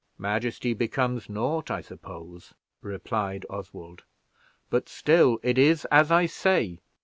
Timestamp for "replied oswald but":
2.81-4.89